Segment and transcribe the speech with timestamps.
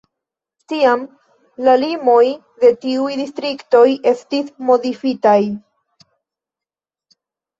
[0.71, 1.01] Tiam
[1.65, 2.23] la limoj
[2.63, 5.37] de tiuj distriktoj estis modifitaj.